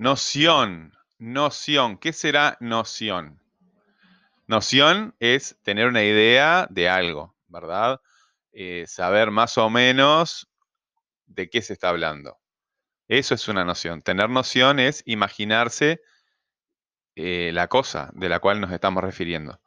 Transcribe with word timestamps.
Noción, 0.00 0.94
noción. 1.18 1.98
¿Qué 1.98 2.14
será 2.14 2.56
noción? 2.58 3.38
Noción 4.46 5.14
es 5.20 5.58
tener 5.62 5.88
una 5.88 6.02
idea 6.02 6.66
de 6.70 6.88
algo, 6.88 7.36
¿verdad? 7.48 8.00
Eh, 8.52 8.86
saber 8.86 9.30
más 9.30 9.58
o 9.58 9.68
menos 9.68 10.48
de 11.26 11.50
qué 11.50 11.60
se 11.60 11.74
está 11.74 11.90
hablando. 11.90 12.38
Eso 13.08 13.34
es 13.34 13.46
una 13.48 13.62
noción. 13.62 14.00
Tener 14.00 14.30
noción 14.30 14.78
es 14.78 15.02
imaginarse 15.04 16.00
eh, 17.14 17.50
la 17.52 17.68
cosa 17.68 18.08
de 18.14 18.30
la 18.30 18.38
cual 18.38 18.58
nos 18.58 18.72
estamos 18.72 19.04
refiriendo. 19.04 19.60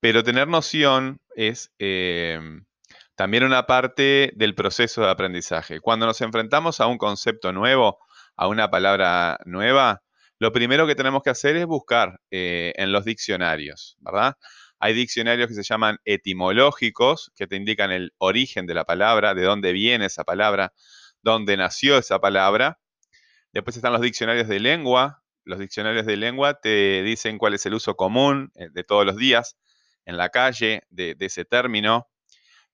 Pero 0.00 0.24
tener 0.24 0.48
noción 0.48 1.20
es 1.34 1.70
em, 1.78 2.64
también 3.14 3.44
una 3.44 3.66
parte 3.66 4.32
del 4.36 4.54
proceso 4.54 5.02
de 5.02 5.10
aprendizaje. 5.10 5.80
Cuando 5.80 6.06
nos 6.06 6.22
enfrentamos 6.22 6.80
a 6.80 6.86
un 6.86 6.96
concepto 6.96 7.52
nuevo, 7.52 7.98
a 8.36 8.48
una 8.48 8.70
palabra 8.70 9.38
nueva, 9.44 10.02
lo 10.38 10.52
primero 10.52 10.86
que 10.86 10.94
tenemos 10.94 11.22
que 11.22 11.30
hacer 11.30 11.56
es 11.56 11.66
buscar 11.66 12.20
eh, 12.30 12.72
en 12.76 12.92
los 12.92 13.04
diccionarios, 13.04 13.96
¿verdad? 14.00 14.36
Hay 14.78 14.92
diccionarios 14.92 15.48
que 15.48 15.54
se 15.54 15.62
llaman 15.62 15.98
etimológicos, 16.04 17.32
que 17.34 17.46
te 17.46 17.56
indican 17.56 17.90
el 17.90 18.12
origen 18.18 18.66
de 18.66 18.74
la 18.74 18.84
palabra, 18.84 19.34
de 19.34 19.42
dónde 19.42 19.72
viene 19.72 20.06
esa 20.06 20.24
palabra, 20.24 20.74
dónde 21.22 21.56
nació 21.56 21.96
esa 21.96 22.18
palabra. 22.18 22.78
Después 23.52 23.76
están 23.76 23.92
los 23.92 24.02
diccionarios 24.02 24.48
de 24.48 24.60
lengua. 24.60 25.22
Los 25.44 25.58
diccionarios 25.58 26.04
de 26.04 26.16
lengua 26.18 26.60
te 26.60 27.02
dicen 27.02 27.38
cuál 27.38 27.54
es 27.54 27.64
el 27.64 27.72
uso 27.72 27.96
común 27.96 28.50
eh, 28.54 28.68
de 28.70 28.84
todos 28.84 29.06
los 29.06 29.16
días 29.16 29.56
en 30.04 30.18
la 30.18 30.28
calle 30.28 30.82
de, 30.90 31.16
ese 31.20 31.46
término. 31.46 32.08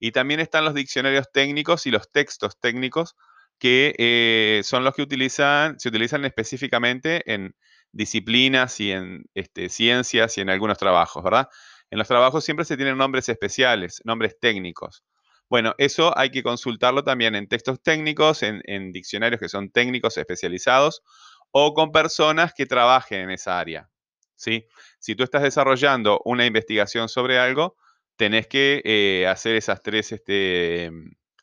Y 0.00 0.10
también 0.10 0.40
están 0.40 0.64
los 0.64 0.74
diccionarios 0.74 1.30
técnicos 1.32 1.86
y 1.86 1.92
los 1.92 2.10
textos 2.10 2.58
técnicos 2.58 3.14
que 3.62 3.94
eh, 3.96 4.62
son 4.64 4.82
los 4.82 4.92
que 4.92 5.02
utilizan, 5.02 5.78
se 5.78 5.88
utilizan 5.88 6.24
específicamente 6.24 7.22
en 7.32 7.54
disciplinas 7.92 8.80
y 8.80 8.90
en 8.90 9.26
este, 9.34 9.68
ciencias 9.68 10.36
y 10.36 10.40
en 10.40 10.50
algunos 10.50 10.78
trabajos, 10.78 11.22
¿verdad? 11.22 11.48
En 11.88 12.00
los 12.00 12.08
trabajos 12.08 12.44
siempre 12.44 12.64
se 12.64 12.76
tienen 12.76 12.98
nombres 12.98 13.28
especiales, 13.28 14.02
nombres 14.04 14.36
técnicos. 14.40 15.04
Bueno, 15.48 15.76
eso 15.78 16.12
hay 16.18 16.30
que 16.30 16.42
consultarlo 16.42 17.04
también 17.04 17.36
en 17.36 17.46
textos 17.46 17.80
técnicos, 17.80 18.42
en, 18.42 18.90
diccionarios 18.90 19.38
que 19.38 19.48
son 19.48 19.70
técnicos 19.70 20.18
especializados 20.18 21.04
o 21.52 21.72
con 21.72 21.92
personas 21.92 22.54
que 22.54 22.66
trabajen 22.66 23.20
en 23.20 23.30
esa 23.30 23.60
área. 23.60 23.88
¿sí? 24.34 24.66
Si 24.98 25.14
tú 25.14 25.22
estás 25.22 25.42
desarrollando 25.42 26.20
una 26.24 26.46
investigación 26.46 27.08
sobre 27.08 27.38
algo, 27.38 27.76
tenés 28.16 28.48
que 28.48 28.82
eh, 28.84 29.28
hacer 29.28 29.54
esas 29.54 29.80
tres 29.82 30.10
este, 30.10 30.90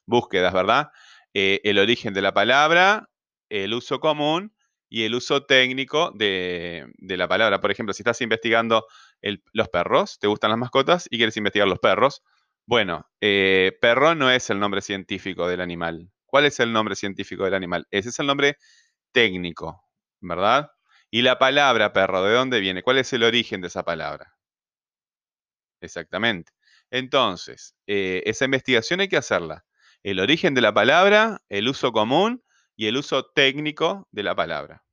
búsquedas, 0.06 0.52
¿verdad? 0.52 0.89
Eh, 1.34 1.62
el 1.64 1.80
origen 1.80 2.14
de 2.14 2.22
la 2.22 2.34
palabra, 2.34 3.10
el 3.50 3.74
uso 3.74 4.00
común 4.00 4.54
y 4.90 5.04
el 5.04 5.16
uso 5.16 5.46
técnico 5.46 6.12
de, 6.16 6.88
la 7.00 7.28
palabra. 7.28 7.62
Por 7.62 7.72
ejemplo, 7.72 7.94
si 7.94 8.02
estás 8.02 8.22
investigando 8.22 8.86
los 9.54 9.70
perros, 9.70 10.18
te 10.20 10.28
gustan 10.28 10.50
las 10.50 10.60
mascotas 10.60 11.08
y 11.10 11.18
quieres 11.18 11.38
investigar 11.38 11.68
los 11.68 11.80
perros, 11.80 12.24
bueno, 12.66 13.08
eh, 13.22 13.78
perro 13.82 14.16
no 14.16 14.30
es 14.32 14.50
el 14.50 14.60
nombre 14.60 14.82
científico 14.82 15.48
del 15.48 15.62
animal. 15.62 16.12
¿Cuál 16.26 16.46
es 16.46 16.60
el 16.60 16.72
nombre 16.74 16.96
científico 16.96 17.44
del 17.44 17.56
animal? 17.56 17.88
Ese 17.92 18.10
es 18.10 18.20
el 18.20 18.28
nombre 18.28 18.58
técnico, 19.12 19.82
¿verdad? 20.22 20.72
Y 21.12 21.24
la 21.24 21.40
palabra 21.40 21.94
perro, 21.94 22.24
¿de 22.24 22.34
dónde 22.34 22.60
viene? 22.60 22.84
¿Cuál 22.84 23.00
es 23.00 23.12
el 23.14 23.24
origen 23.24 23.62
de 23.62 23.68
esa 23.68 23.84
palabra? 23.84 24.36
Exactamente. 25.82 26.52
Entonces, 26.92 27.76
eh, 27.88 28.24
esa 28.26 28.46
investigación 28.46 29.00
hay 29.02 29.08
que 29.10 29.18
hacerla. 29.18 29.66
El 30.03 30.19
origen 30.19 30.53
de 30.53 30.61
la 30.61 30.73
palabra, 30.73 31.42
el 31.50 31.67
uso 31.67 31.92
común 31.92 32.44
y 32.75 32.88
el 32.88 32.97
uso 32.97 33.25
técnico 33.25 34.08
de 34.11 34.23
la 34.23 34.36
palabra. 34.36 34.83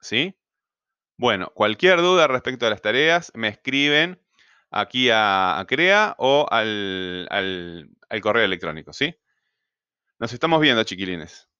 ¿Sí? 0.00 0.36
Bueno, 1.16 1.52
cualquier 1.54 2.00
duda 2.00 2.26
respecto 2.26 2.66
a 2.66 2.70
las 2.70 2.82
tareas, 2.82 3.30
me 3.34 3.48
escriben 3.48 4.20
aquí 4.70 5.10
a, 5.12 5.64
CREA 5.68 6.16
o 6.18 6.46
al, 6.50 7.28
al 7.30 8.20
correo 8.20 8.44
electrónico, 8.44 8.92
¿sí? 8.92 9.14
Nos 10.18 10.32
estamos 10.32 10.60
viendo, 10.60 10.82
chiquilines. 10.82 11.51